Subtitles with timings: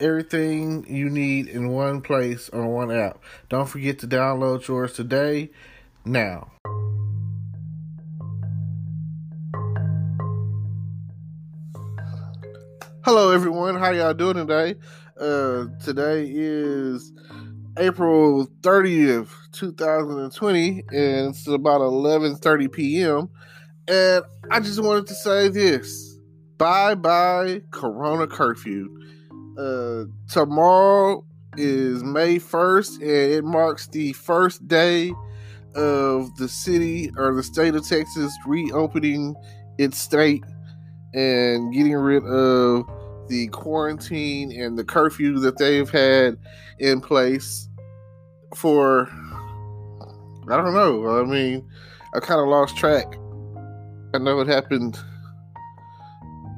[0.00, 3.18] everything you need in one place on one app.
[3.48, 5.50] Don't forget to download yours today.
[6.04, 6.50] Now.
[13.04, 14.74] Hello everyone, how y'all doing today?
[15.18, 17.12] Uh today is
[17.78, 23.28] April 30th, 2020, and it's about 11:30 p.m.
[23.86, 26.18] And I just wanted to say this.
[26.58, 28.88] Bye bye Corona curfew.
[29.58, 31.24] Uh tomorrow
[31.56, 35.12] is May 1st, and it marks the first day
[35.74, 39.34] of the city or the state of Texas reopening
[39.78, 40.44] its state
[41.14, 42.84] and getting rid of
[43.28, 46.36] the quarantine and the curfew that they've had
[46.78, 47.68] in place
[48.54, 49.08] for
[50.48, 51.20] I don't know.
[51.20, 51.68] I mean,
[52.14, 53.18] I kind of lost track.
[54.14, 54.96] I know it happened.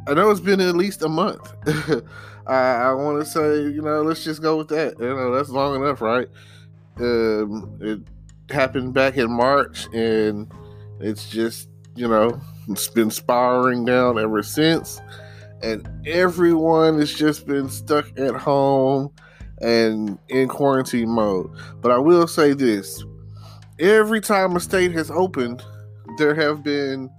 [0.09, 1.53] I know it's been at least a month.
[2.47, 4.99] I, I want to say, you know, let's just go with that.
[4.99, 6.29] You know, that's long enough, right?
[6.99, 8.01] Um, it
[8.53, 10.51] happened back in March, and
[10.99, 15.01] it's just, you know, it's been spiraling down ever since
[15.63, 19.11] and everyone has just been stuck at home
[19.61, 21.51] and in quarantine mode.
[21.81, 23.05] But I will say this
[23.79, 25.63] every time a state has opened,
[26.17, 27.11] there have been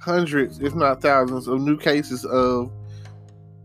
[0.00, 2.72] hundreds, if not thousands, of new cases of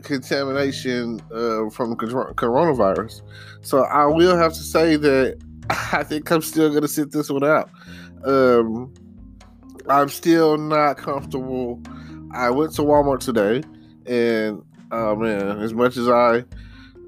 [0.03, 3.21] contamination uh, from coronavirus.
[3.61, 7.29] So I will have to say that I think I'm still going to sit this
[7.29, 7.69] one out.
[8.23, 8.93] Um,
[9.89, 11.81] I'm still not comfortable.
[12.31, 13.63] I went to Walmart today
[14.05, 16.43] and oh man, as much as I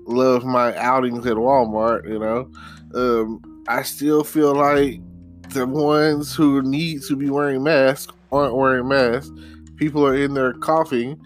[0.05, 2.49] love my outings at Walmart, you know,
[2.95, 5.01] um, I still feel like
[5.49, 9.31] the ones who need to be wearing masks aren't wearing masks.
[9.77, 11.19] People are in there coughing,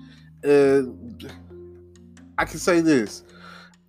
[0.44, 1.32] and
[2.38, 3.24] I can say this: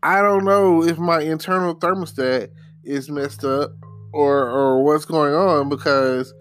[0.03, 2.49] I don't know if my internal thermostat
[2.84, 3.71] is messed up
[4.12, 6.33] or or what's going on because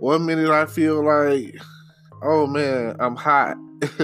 [0.00, 1.54] one minute I feel like,
[2.22, 3.56] oh man, I'm hot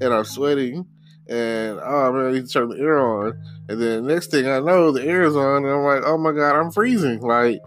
[0.00, 0.86] and I'm sweating,
[1.28, 3.38] and oh man, I need to turn the air on.
[3.68, 6.32] And then next thing I know, the air is on, and I'm like, oh my
[6.32, 7.20] god, I'm freezing.
[7.20, 7.60] Like,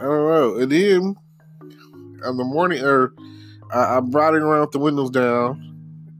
[0.00, 0.56] I don't know.
[0.56, 1.16] And then
[2.26, 3.12] on the morning, or
[3.72, 5.62] I, I'm riding around with the windows down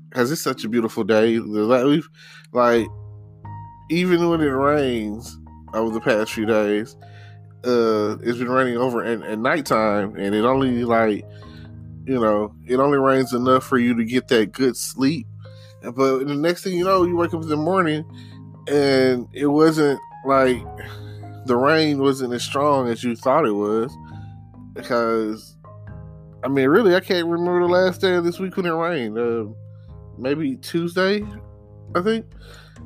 [0.09, 1.39] because it's such a beautiful day.
[1.39, 2.03] Like,
[2.53, 2.87] like,
[3.91, 5.39] even when it rains
[5.75, 6.97] over the past few days,
[7.65, 11.25] uh, it's been raining over at, at nighttime, and it only like
[12.07, 15.27] you know, it only rains enough for you to get that good sleep.
[15.83, 18.05] But the next thing you know, you wake up in the morning
[18.69, 20.63] and it wasn't like
[21.47, 23.93] the rain wasn't as strong as you thought it was.
[24.73, 25.56] Because,
[26.47, 29.19] I mean, really, I can't remember the last day of this week when it rained.
[29.19, 29.47] Uh,
[30.17, 31.23] maybe Tuesday,
[31.95, 32.25] I think.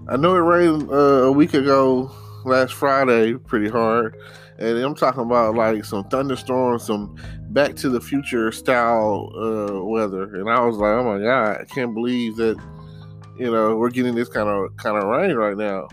[0.08, 2.10] I know it rained uh, a week ago,
[2.44, 4.16] last Friday, pretty hard
[4.60, 7.16] and I'm talking about like some thunderstorms, some
[7.48, 11.64] Back to the Future style uh, weather, and I was like, oh my god, I
[11.64, 12.56] can't believe that
[13.38, 15.88] you know we're getting this kind of kind of rain right now.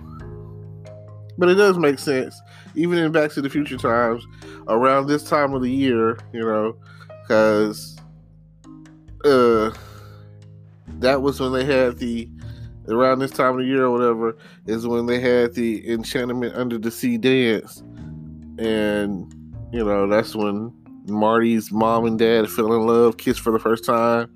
[1.38, 2.40] But it does make sense,
[2.76, 4.26] even in Back to the Future times,
[4.68, 6.78] around this time of the year, you know,
[7.28, 7.98] because
[9.26, 9.72] uh,
[11.00, 12.30] that was when they had the
[12.88, 16.78] around this time of the year or whatever is when they had the enchantment under
[16.78, 17.84] the sea dance
[18.58, 19.30] and
[19.74, 20.74] you know that's when
[21.08, 24.30] Marty's mom and dad fell in love, kissed for the first time,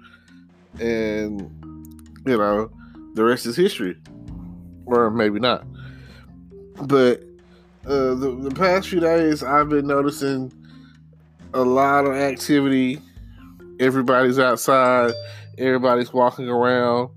[0.80, 1.42] and
[2.26, 2.70] you know
[3.14, 3.98] the rest is history,
[4.86, 5.66] or maybe not.
[6.84, 7.24] But
[7.86, 10.52] uh, the the past few days, I've been noticing
[11.54, 13.02] a lot of activity.
[13.80, 15.14] Everybody's outside.
[15.58, 17.10] Everybody's walking around.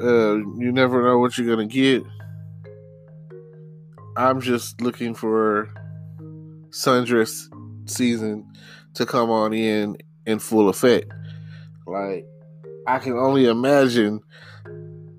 [0.00, 2.02] Uh, you never know what you're gonna get.
[4.16, 5.68] I'm just looking for
[6.70, 7.46] sundress
[7.86, 8.50] season
[8.94, 9.96] to come on in
[10.26, 11.12] in full effect.
[11.86, 12.26] Like
[12.86, 14.20] I can only imagine.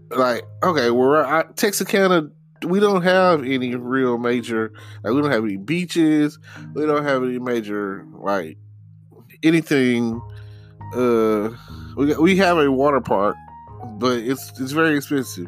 [0.10, 2.30] Like okay, we're I, Texarkana.
[2.64, 4.72] We don't have any real major.
[5.04, 6.40] Like we don't have any beaches.
[6.74, 8.58] We don't have any major like
[9.44, 10.22] anything.
[10.94, 11.50] Uh,
[11.96, 13.36] we we have a water park,
[13.98, 15.48] but it's it's very expensive,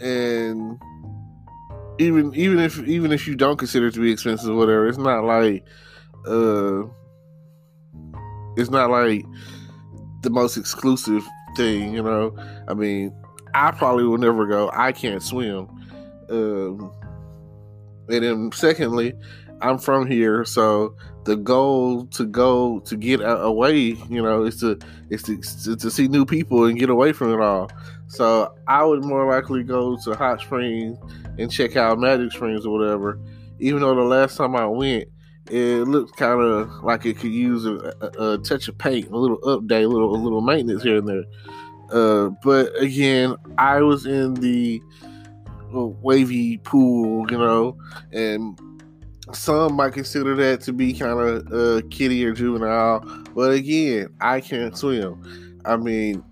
[0.00, 0.80] and
[1.98, 4.98] even even if even if you don't consider it to be expensive or whatever, it's
[4.98, 5.64] not like
[6.26, 6.82] uh
[8.56, 9.24] it's not like
[10.22, 11.24] the most exclusive
[11.56, 12.34] thing, you know.
[12.68, 13.14] I mean,
[13.54, 14.70] I probably will never go.
[14.72, 15.68] I can't swim.
[16.30, 16.92] Um,
[18.08, 19.14] and then secondly,
[19.60, 20.94] I'm from here, so
[21.24, 23.78] the goal to go to get away,
[24.10, 24.78] you know, is to
[25.10, 27.70] is to, to see new people and get away from it all.
[28.08, 30.98] So I would more likely go to Hot Springs
[31.38, 33.18] and check out Magic Springs or whatever.
[33.58, 35.08] Even though the last time I went,
[35.50, 39.16] it looked kind of like it could use a, a, a, touch of paint, a
[39.16, 41.24] little update, a little a little maintenance here and there.
[41.90, 44.82] Uh, but again, I was in the
[45.82, 47.76] wavy pool, you know,
[48.12, 48.58] and
[49.32, 53.00] some might consider that to be kind of uh, kiddie or juvenile.
[53.34, 55.60] But again, I can't swim.
[55.64, 56.22] I mean,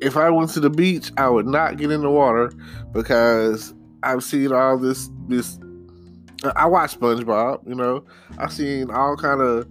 [0.00, 2.52] if I went to the beach, I would not get in the water
[2.92, 5.58] because I've seen all this this.
[6.56, 8.04] I watch SpongeBob, you know.
[8.38, 9.68] I've seen all kind of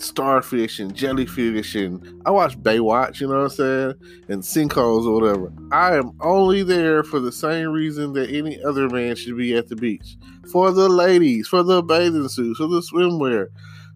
[0.00, 3.94] uh, starfish and jellyfish, and I watch Baywatch, you know what I'm saying,
[4.28, 5.52] and sinkholes or whatever.
[5.72, 9.68] I am only there for the same reason that any other man should be at
[9.68, 10.16] the beach
[10.50, 13.48] for the ladies, for the bathing suits, for the swimwear.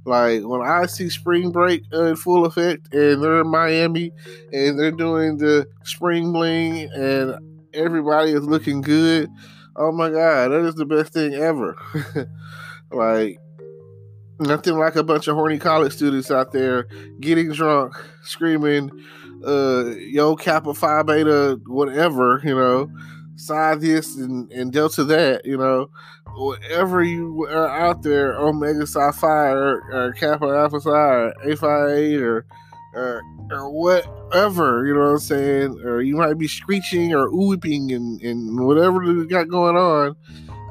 [0.04, 4.10] Like when I see spring break in full effect and they're in Miami
[4.52, 7.36] and they're doing the spring bling and
[7.72, 9.30] everybody is looking good.
[9.76, 11.76] Oh my god, that is the best thing ever.
[12.90, 13.38] like
[14.42, 16.84] nothing like a bunch of horny college students out there
[17.20, 18.90] getting drunk, screaming,
[19.46, 22.90] uh, yo Kappa Phi Beta, whatever, you know,
[23.36, 25.90] psi this and, and delta that, you know,
[26.34, 31.56] whatever you are out there, Omega Psi Phi or, or Kappa Alpha Psi or A
[31.56, 32.46] Phi eight or
[32.94, 35.80] or or whatever, you know what I'm saying?
[35.84, 40.16] Or you might be screeching or whooping and, and whatever you got going on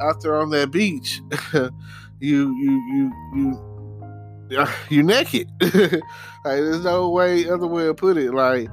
[0.02, 1.22] out there on that beach.
[2.22, 5.50] you you you you you're naked.
[5.62, 6.02] like
[6.44, 8.34] there's no way other way to put it.
[8.34, 8.70] Like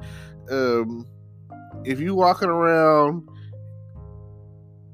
[0.49, 1.05] um
[1.83, 3.27] if you walking around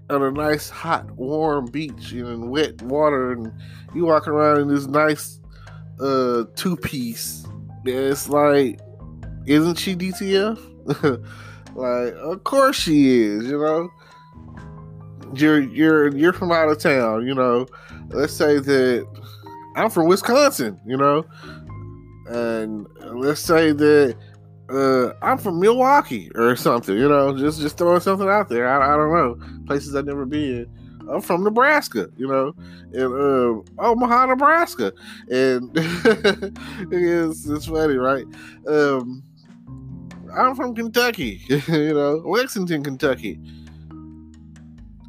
[0.09, 3.51] on a nice hot warm beach in wet water and
[3.93, 5.39] you walking around in this nice
[5.99, 7.45] uh two piece
[7.85, 8.79] it's like
[9.47, 10.59] isn't she dtf
[11.75, 13.89] like of course she is you know
[15.35, 17.65] you're you're you're from out of town you know
[18.09, 19.07] let's say that
[19.75, 21.25] i'm from wisconsin you know
[22.27, 24.15] and let's say that
[24.69, 28.67] uh, I'm from Milwaukee or something, you know, just just throwing something out there.
[28.67, 30.67] I, I don't know places I've never been.
[31.09, 32.53] I'm from Nebraska, you know,
[32.93, 33.13] and
[33.77, 34.91] uh, Omaha, Nebraska,
[35.29, 35.69] and
[36.91, 38.25] it's it's funny, right?
[38.67, 39.23] Um,
[40.35, 43.39] I'm from Kentucky, you know, Lexington, Kentucky,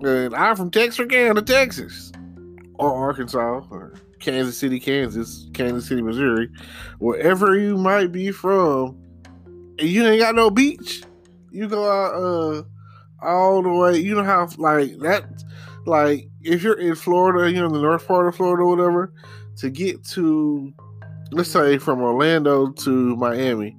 [0.00, 2.12] and I'm from Texarkana, Texas,
[2.75, 6.50] or Arkansas, or Kansas City, Kansas, Kansas City, Missouri,
[6.98, 8.96] wherever you might be from
[9.78, 11.02] and you ain't got no beach.
[11.50, 12.62] You go out uh,
[13.22, 13.98] all the way.
[13.98, 15.25] You know how like that,
[15.87, 19.12] like if you're in Florida, you know in the north part of Florida, or whatever,
[19.58, 20.72] to get to,
[21.32, 23.76] let's say from Orlando to Miami,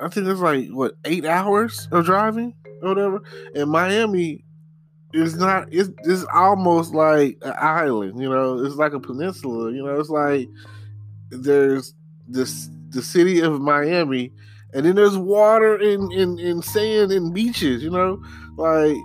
[0.00, 3.22] I think it's like what eight hours of driving or whatever.
[3.54, 4.44] And Miami
[5.12, 5.68] is not.
[5.72, 8.20] It's, it's almost like an island.
[8.20, 9.72] You know, it's like a peninsula.
[9.72, 10.48] You know, it's like
[11.30, 11.94] there's
[12.26, 14.32] this the city of Miami
[14.74, 18.22] and then there's water and, and, and sand and beaches, you know,
[18.56, 18.96] like.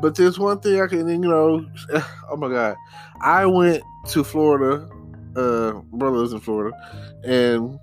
[0.00, 1.64] But there's one thing I can, you know,
[2.30, 2.76] oh my god,
[3.20, 4.88] I went to Florida,
[5.36, 6.76] uh, brothers in Florida,
[7.24, 7.78] and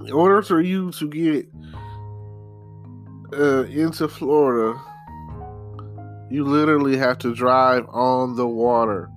[0.00, 1.46] in order for you to get
[3.38, 4.80] uh, into Florida,
[6.30, 9.10] you literally have to drive on the water.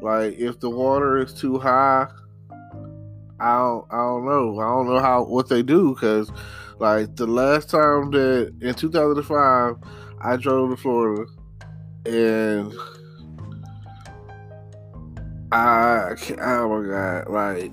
[0.00, 2.08] Like if the water is too high,
[3.42, 4.60] I don't, I don't know.
[4.60, 6.30] I don't know how what they do because,
[6.78, 9.76] like, the last time that in 2005,
[10.20, 11.24] I drove to Florida,
[12.06, 12.72] and
[15.50, 17.72] I, oh my god, like,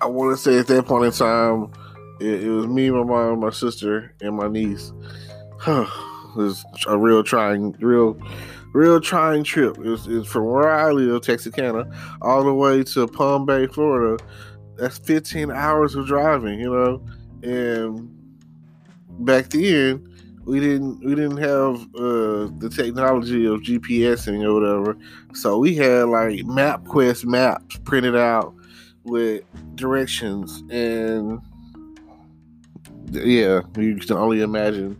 [0.00, 1.70] I want to say at that point in time,
[2.20, 4.92] it, it was me, my mom, my sister, and my niece.
[6.30, 8.16] it was a real trying, real
[8.72, 9.76] real trying trip.
[9.80, 11.90] It's, from where I live, Texarkana,
[12.22, 14.22] all the way to Palm Bay, Florida.
[14.76, 17.02] That's 15 hours of driving, you know.
[17.42, 18.08] And
[19.20, 20.06] back then,
[20.44, 24.96] we didn't we didn't have uh, the technology of GPSing or whatever.
[25.34, 28.54] So we had like MapQuest maps printed out
[29.04, 29.42] with
[29.76, 31.40] directions and
[33.12, 34.96] yeah, you can only imagine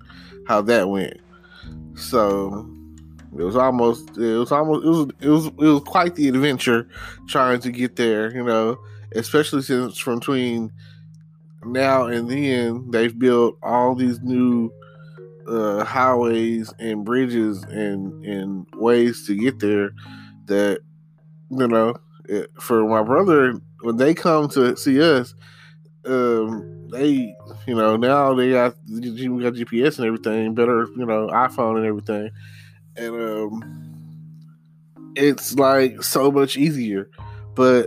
[0.50, 1.16] how that went.
[1.94, 2.68] So
[3.38, 6.88] It was almost it was almost it was it was it was quite the adventure
[7.28, 8.76] trying to get there, you know,
[9.14, 10.72] especially since from between
[11.64, 14.72] now and then they've built all these new
[15.46, 19.92] uh, highways and bridges and and ways to get there
[20.46, 20.80] that
[21.50, 21.94] you know
[22.28, 25.32] it, for my brother when they come to see us
[26.06, 27.34] um they
[27.66, 29.00] you know now they got we
[29.42, 32.30] got gps and everything better you know iphone and everything.
[32.96, 33.86] And um
[35.16, 37.10] it's like so much easier.
[37.54, 37.86] But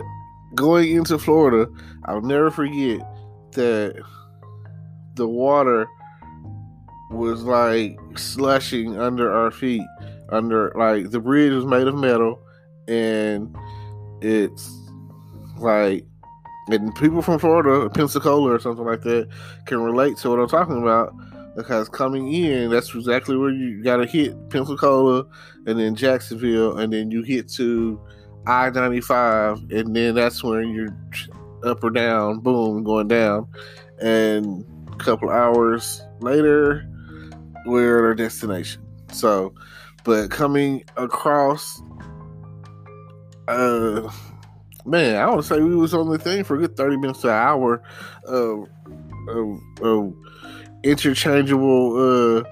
[0.54, 1.66] going into florida
[2.04, 3.00] i'll never forget
[3.52, 4.00] that
[5.14, 5.86] the water
[7.10, 9.86] was like slushing under our feet
[10.30, 12.40] under like the bridge was made of metal
[12.88, 13.54] and
[14.20, 14.70] it's
[15.58, 16.04] like
[16.68, 19.28] and people from Florida, Pensacola or something like that,
[19.66, 21.14] can relate to what I'm talking about
[21.56, 25.24] because coming in, that's exactly where you got to hit Pensacola
[25.66, 28.00] and then Jacksonville, and then you hit to
[28.46, 30.96] I 95, and then that's when you're
[31.64, 33.48] up or down, boom, going down.
[34.00, 36.86] And a couple hours later,
[37.64, 38.82] we're at our destination.
[39.12, 39.54] So,
[40.04, 41.80] but coming across,
[43.48, 44.10] uh,
[44.84, 47.28] man, I would say we was on the thing for a good 30 minutes to
[47.28, 47.82] an hour
[48.24, 48.68] of,
[49.28, 50.14] of, of
[50.82, 52.44] interchangeable, uh,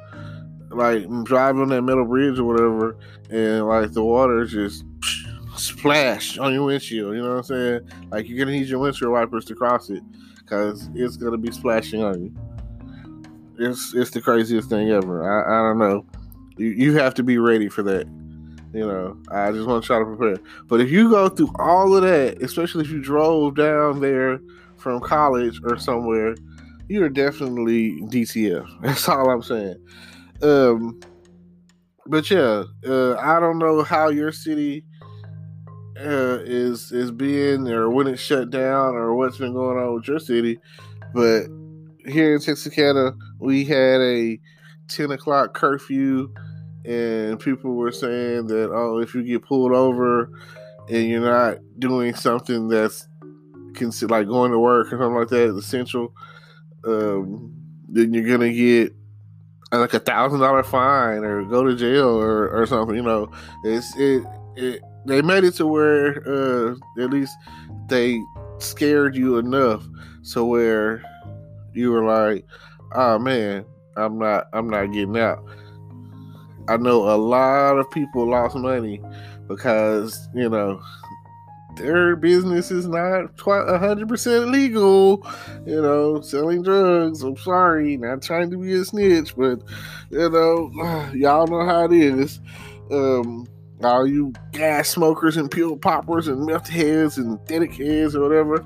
[0.70, 2.96] like driving on that metal bridge or whatever,
[3.30, 4.84] and like the water just
[5.56, 7.14] splash on your windshield.
[7.14, 7.90] You know what I'm saying?
[8.10, 10.02] Like you're gonna need your windshield wipers to cross it
[10.38, 12.34] because it's gonna be splashing on you.
[13.58, 15.22] It's it's the craziest thing ever.
[15.22, 16.06] I, I don't know.
[16.56, 18.06] You you have to be ready for that.
[18.72, 20.38] You know, I just want to try to prepare.
[20.66, 24.40] But if you go through all of that, especially if you drove down there
[24.78, 26.34] from college or somewhere,
[26.88, 28.66] you're definitely DTF.
[28.82, 29.76] That's all I'm saying.
[30.42, 31.00] Um,
[32.06, 34.84] but yeah, uh, I don't know how your city
[35.98, 40.08] uh, is is being or when it's shut down or what's been going on with
[40.08, 40.58] your city,
[41.14, 41.46] but
[42.06, 44.40] here in Texarkana, we had a
[44.88, 46.32] ten o'clock curfew
[46.84, 50.30] and people were saying that oh if you get pulled over
[50.88, 53.08] and you're not doing something that's
[54.02, 56.12] like going to work or something like that essential
[56.84, 57.52] um,
[57.88, 58.92] then you're gonna get
[59.70, 63.30] like a thousand dollar fine or go to jail or, or something you know?
[63.64, 64.24] It's it,
[64.56, 67.36] it they made it to where uh, at least
[67.88, 68.20] they
[68.58, 69.84] scared you enough
[70.22, 71.02] so where
[71.72, 72.46] you were like
[72.94, 73.64] oh man
[73.96, 75.44] i'm not i'm not getting out
[76.68, 79.00] I know a lot of people lost money
[79.48, 80.80] because, you know,
[81.76, 85.26] their business is not quite 100% legal,
[85.66, 87.22] you know, selling drugs.
[87.22, 89.62] I'm sorry, not trying to be a snitch, but,
[90.10, 90.70] you know,
[91.14, 92.40] y'all know how it is.
[92.90, 93.46] Um,
[93.84, 98.64] all you gas smokers and pill poppers and meth heads and aesthetic heads or whatever.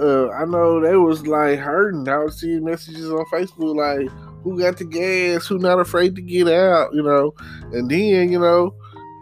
[0.00, 2.08] Uh, I know they was like hurting.
[2.08, 4.10] I was seeing messages on Facebook like,
[4.44, 7.34] who got the gas, who not afraid to get out, you know.
[7.72, 8.74] And then, you know,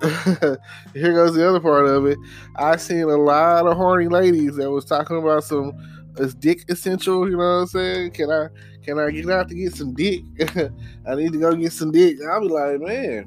[0.92, 2.18] here goes the other part of it.
[2.56, 5.72] I seen a lot of horny ladies that was talking about some
[6.18, 8.10] is dick essential, you know what I'm saying?
[8.10, 8.48] Can I
[8.82, 10.24] can I get out to get some dick?
[11.06, 12.18] I need to go get some dick.
[12.28, 13.26] I'll be like, man,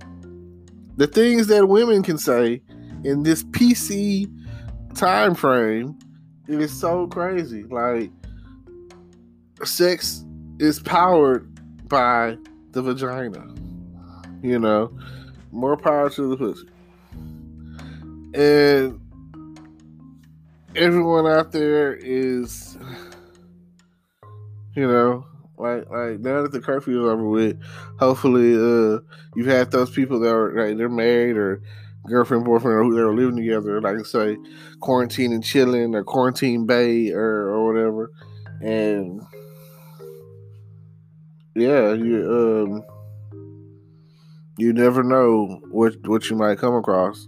[0.97, 2.61] the things that women can say
[3.05, 4.29] in this PC
[4.95, 5.97] time frame,
[6.49, 7.63] it is so crazy.
[7.63, 8.11] Like
[9.63, 10.25] sex
[10.59, 11.54] is powered
[11.87, 12.37] by
[12.71, 13.53] the vagina.
[14.41, 14.97] You know,
[15.51, 16.67] more power to the pussy.
[18.33, 18.99] And
[20.75, 22.77] everyone out there is,
[24.75, 25.25] you know,
[25.57, 27.61] like like now that the curfew is over with,
[27.97, 28.99] hopefully uh
[29.35, 31.61] you've had those people that are like they're married or
[32.07, 34.37] girlfriend, boyfriend, or who they're living together, like say,
[34.79, 38.11] quarantine and chilling or quarantine bay or, or whatever.
[38.61, 39.21] And
[41.55, 42.83] yeah, you um,
[44.57, 47.27] you never know what what you might come across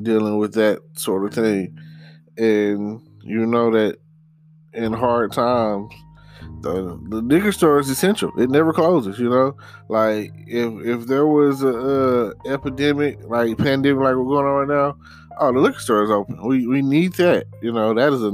[0.00, 1.78] dealing with that sort of thing,
[2.36, 3.98] and you know that
[4.74, 5.92] in hard times,
[6.60, 8.30] the the liquor store is essential.
[8.38, 9.18] It never closes.
[9.18, 9.56] You know,
[9.88, 14.76] like if if there was a, a epidemic, like pandemic, like we're going on right
[14.76, 14.96] now,
[15.38, 16.46] oh, the liquor store is open.
[16.46, 17.46] We we need that.
[17.62, 18.30] You know, that is a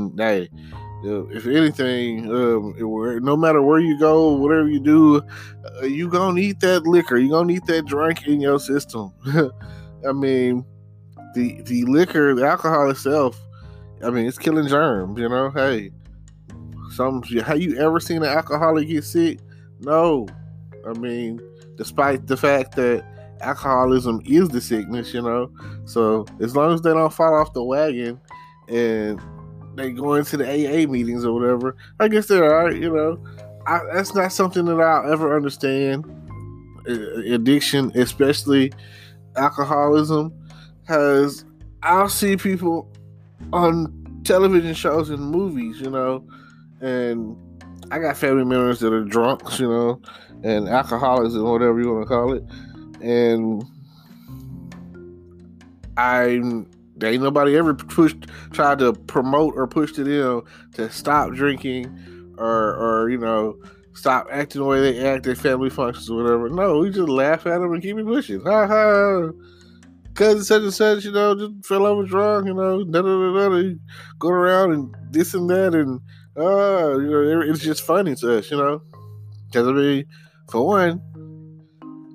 [1.02, 2.74] if anything, um,
[3.22, 5.22] no matter where you go, whatever you do,
[5.80, 7.16] uh, you gonna need that liquor.
[7.16, 9.12] You gonna need that drink in your system.
[10.08, 10.64] I mean,
[11.34, 13.38] the the liquor, the alcohol itself.
[14.04, 15.18] I mean, it's killing germs.
[15.18, 15.90] You know, hey,
[16.90, 19.38] some have you ever seen an alcoholic get sick?
[19.80, 20.26] No.
[20.86, 21.40] I mean,
[21.76, 23.04] despite the fact that
[23.40, 25.50] alcoholism is the sickness, you know.
[25.84, 28.20] So as long as they don't fall off the wagon
[28.68, 29.20] and
[29.78, 33.22] they go into the AA meetings or whatever, I guess they're all right, you know.
[33.66, 36.04] I, that's not something that I'll ever understand.
[36.86, 38.72] Addiction, especially
[39.36, 40.32] alcoholism,
[40.86, 41.44] has
[41.82, 42.90] I'll see people
[43.52, 46.24] on television shows and movies, you know,
[46.80, 47.36] and
[47.90, 50.00] I got family members that are drunks, you know,
[50.42, 52.44] and alcoholics and whatever you want to call it,
[53.02, 53.64] and
[57.02, 60.42] I ain't nobody ever pushed tried to promote or push to them
[60.74, 63.56] to stop drinking or or you know
[63.98, 66.48] stop acting the way they act at family functions or whatever.
[66.48, 68.40] No, we just laugh at them and keep it pushing.
[68.42, 69.30] Ha ha.
[70.14, 73.48] Cousin such and such, you know, just fell over drunk, you know, da da da
[73.48, 73.74] da.
[74.18, 76.00] Go around and this and that, and
[76.36, 78.82] uh, you know, it's just funny to us, you know.
[79.46, 80.04] Because I mean,
[80.50, 81.02] for one,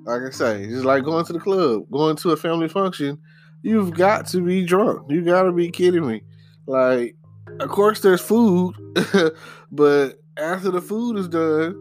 [0.04, 3.18] like I say, it's like going to the club, going to a family function.
[3.64, 5.10] You've got to be drunk.
[5.10, 6.20] You got to be kidding me.
[6.66, 7.16] Like,
[7.60, 8.74] of course, there's food,
[9.72, 11.74] but after the food is done,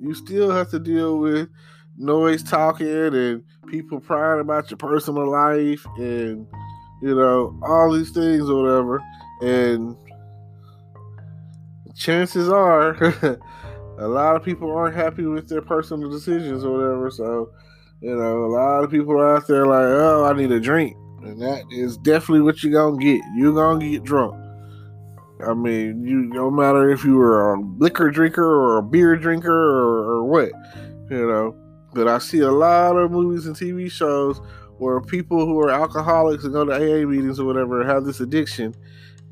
[0.00, 1.50] you still have to deal with
[1.98, 6.46] noise talking and people prying about your personal life and
[7.02, 9.02] you know all these things or whatever
[9.40, 9.96] and
[11.94, 12.90] chances are
[13.98, 17.50] a lot of people aren't happy with their personal decisions or whatever so
[18.02, 20.94] you know a lot of people are out there like oh i need a drink
[21.26, 24.34] and that is definitely what you're gonna get you're gonna get drunk
[25.44, 29.52] I mean, you no matter if you were a liquor drinker or a beer drinker
[29.52, 30.50] or, or what,
[31.10, 31.54] you know.
[31.92, 34.40] But I see a lot of movies and TV shows
[34.78, 38.74] where people who are alcoholics and go to AA meetings or whatever have this addiction,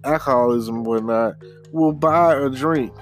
[0.04, 1.36] alcoholism whatnot,
[1.72, 2.92] will buy a drink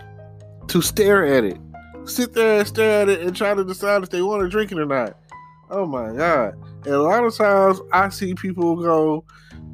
[0.68, 1.58] to stare at it.
[2.04, 4.72] Sit there and stare at it and try to decide if they want to drink
[4.72, 5.16] it or not.
[5.73, 6.55] Oh my God.
[6.85, 9.25] And a lot of times I see people go,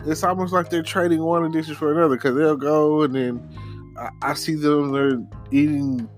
[0.07, 4.31] it's almost like they're trading one addiction for another because they'll go and then I,
[4.31, 6.09] I, see them they're eating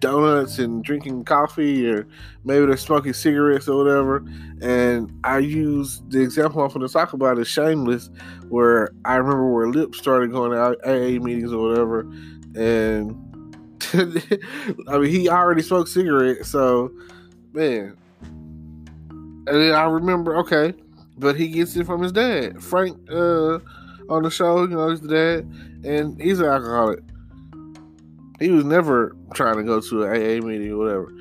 [0.00, 2.08] donuts and drinking coffee or
[2.44, 4.24] maybe they're smoking cigarettes or whatever
[4.62, 8.08] and i use the example i'm going to talk about is shameless
[8.48, 12.00] where i remember where lip started going to aa meetings or whatever
[12.56, 13.14] and
[14.88, 16.90] i mean he already smoked cigarettes so
[17.52, 17.94] man
[19.46, 20.74] and then i remember okay
[21.20, 22.62] but he gets it from his dad.
[22.62, 23.58] Frank uh,
[24.08, 27.00] on the show, you know, he's the dad, and he's an alcoholic.
[28.40, 31.12] He was never trying to go to an AA meeting or whatever.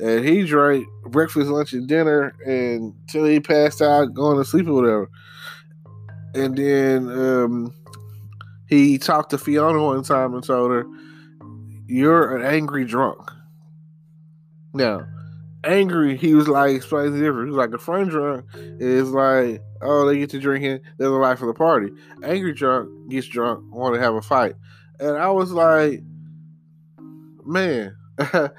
[0.00, 4.74] And he drank breakfast, lunch, and dinner until he passed out, going to sleep or
[4.74, 5.10] whatever.
[6.34, 7.72] And then um,
[8.68, 10.84] he talked to Fiona one time and told her,
[11.86, 13.30] You're an angry drunk.
[14.72, 15.06] Now,
[15.64, 17.48] angry, he was like explaining different.
[17.48, 21.14] He was like a friend drunk is like, oh, they get to drinking, they're the
[21.14, 21.90] life of the party.
[22.22, 24.54] Angry drunk gets drunk, want to have a fight,
[25.00, 26.02] and I was like,
[27.44, 27.96] man.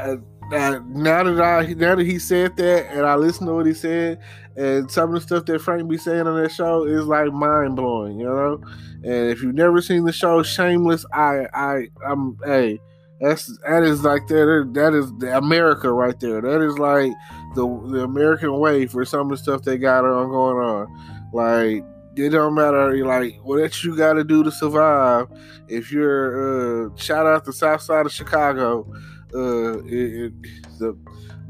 [0.00, 4.18] now that I now that he said that and I listened to what he said
[4.56, 7.76] and some of the stuff that Frank be saying on that show is like mind
[7.76, 8.60] blowing, you know.
[9.04, 12.80] And if you've never seen the show Shameless, I I I'm hey
[13.20, 14.70] that's that is like that.
[14.74, 16.40] That is the America right there.
[16.40, 17.12] That is like
[17.54, 21.30] the the American way for some of the stuff they got on going on.
[21.32, 21.84] Like
[22.16, 23.04] it don't matter.
[23.04, 25.26] Like what you got to do to survive.
[25.68, 28.86] If you're uh, shout out the South Side of Chicago,
[29.34, 30.32] uh, it, it,
[30.78, 30.96] the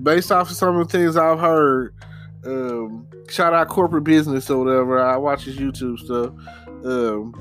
[0.03, 1.95] based off of some of the things I've heard.
[2.45, 5.01] Um, shout out corporate business or whatever.
[5.01, 6.33] I watch his YouTube stuff.
[6.85, 7.35] Um,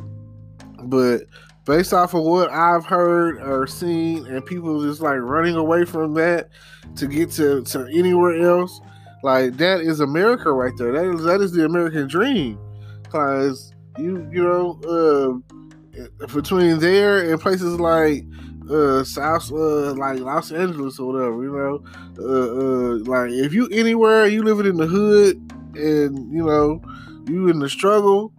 [0.84, 1.22] but
[1.67, 6.13] based off of what I've heard or seen, and people just like running away from
[6.13, 6.49] that
[6.95, 8.80] to get to, to anywhere else,
[9.21, 10.93] like that is America right there.
[10.93, 12.58] That is that is the American dream,
[13.03, 15.43] because you you know
[15.91, 18.23] uh, between there and places like
[18.71, 21.84] uh South uh like Los Angeles or whatever, you know,
[22.19, 25.36] uh, uh like if you anywhere you living in the hood
[25.75, 26.82] and you know
[27.27, 28.32] you in the struggle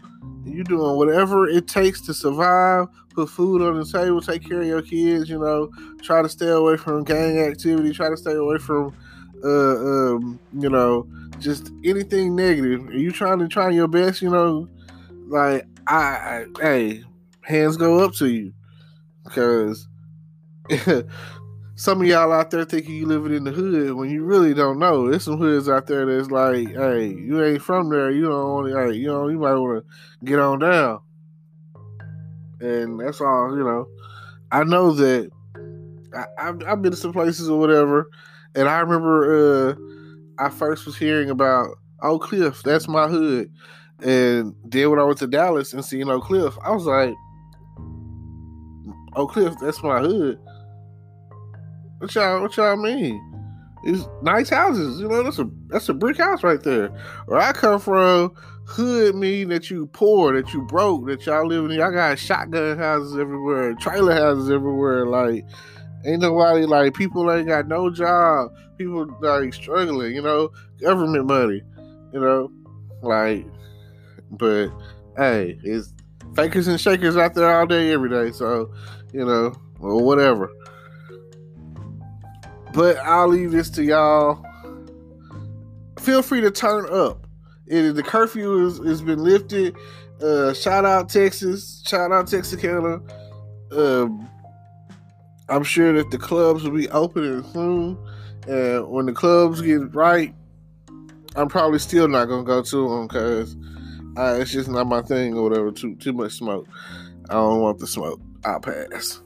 [0.44, 2.86] you doing whatever it takes to survive,
[3.18, 5.68] put food on the table, take care of your kids, you know,
[6.02, 8.94] try to stay away from gang activity, try to stay away from
[9.42, 11.04] uh um, you know,
[11.40, 12.86] just anything negative.
[12.88, 14.68] Are you trying to try your best, you know,
[15.26, 17.04] like I, I hey,
[17.40, 18.52] hands go up to you.
[19.24, 19.88] Because
[21.74, 24.78] some of y'all out there thinking you living in the hood when you really don't
[24.78, 25.10] know.
[25.10, 28.12] There's some hoods out there that's like, hey, you ain't from there.
[28.12, 31.00] You don't want to, hey, you know, you might want to get on down.
[32.60, 33.86] And that's all, you know.
[34.50, 35.30] I know that
[36.14, 38.10] I, have I've been to some places or whatever,
[38.54, 39.74] and I remember uh,
[40.38, 43.50] I first was hearing about Oak Cliff, that's my hood.
[44.00, 47.14] And then when I went to Dallas and seen Oak Cliff, I was like,
[49.16, 50.38] Oak Cliff, that's my hood.
[51.98, 53.24] What y'all what y'all mean?
[53.84, 56.88] It's nice houses, you know, that's a that's a brick house right there.
[57.26, 58.32] Where I come from,
[58.68, 62.76] hood mean that you poor, that you broke, that y'all living in y'all got shotgun
[62.76, 65.44] houses everywhere, trailer houses everywhere, like
[66.04, 70.50] ain't nobody like people ain't got no job, people like struggling, you know,
[70.80, 71.62] government money,
[72.12, 72.52] you know,
[73.02, 73.46] like
[74.32, 74.68] but
[75.16, 75.94] hey, it's
[76.34, 78.32] fakers and shakers out there all day, every day.
[78.32, 78.72] So,
[79.12, 80.50] you know, or whatever.
[82.74, 84.44] But I'll leave this to y'all.
[85.98, 87.27] Feel free to turn up.
[87.70, 89.76] It, the curfew is, has been lifted.
[90.22, 91.82] Uh, shout out Texas.
[91.86, 93.00] Shout out Texarkana.
[93.70, 94.28] Um,
[95.48, 97.98] I'm sure that the clubs will be opening soon.
[98.46, 100.34] And when the clubs get right,
[101.36, 103.56] I'm probably still not gonna go to them because
[104.16, 105.70] uh, it's just not my thing or whatever.
[105.70, 106.66] Too too much smoke.
[107.30, 108.20] I don't want the smoke.
[108.44, 109.20] I'll pass.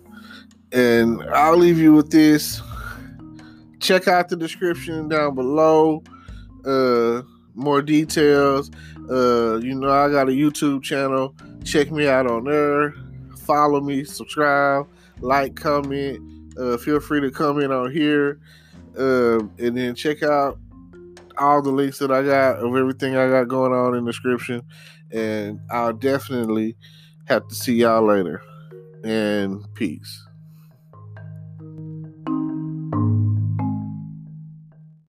[0.72, 2.60] And I'll leave you with this.
[3.80, 6.02] Check out the description down below.
[6.64, 7.22] Uh,
[7.54, 8.70] more details.
[9.10, 11.34] Uh, you know, I got a YouTube channel.
[11.64, 12.94] Check me out on there.
[13.38, 14.86] Follow me, subscribe,
[15.20, 16.20] like, comment.
[16.58, 18.38] Uh, feel free to comment on here.
[18.96, 20.58] Uh, and then check out
[21.38, 24.62] all the links that I got of everything I got going on in the description.
[25.10, 26.76] And I'll definitely
[27.24, 28.42] have to see y'all later.
[29.04, 30.24] And peace.